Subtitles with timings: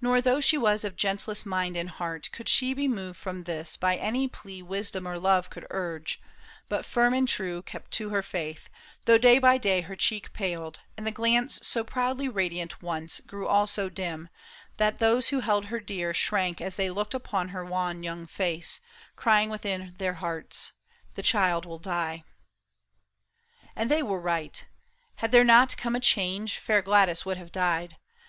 [0.00, 3.76] Nor though she was of gentlest mind and heart Could she be moved from this
[3.76, 6.20] by any plea Wisdom or love could urge,
[6.68, 8.68] but firm and true Kept to her faith,
[9.06, 13.48] though day by day her cheek Paled, and the glance so proudly radiant once Grew
[13.48, 14.28] all so dim,
[14.76, 18.78] that those who held her dear Shrank as they looked upon her wan young face,
[19.16, 20.70] Crying within their hearts,''
[21.16, 22.22] The child will die."
[23.74, 24.64] And they were right;
[25.16, 27.96] had there not come a change Fair Gladys would have died.